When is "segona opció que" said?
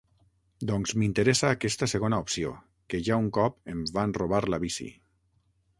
1.93-3.03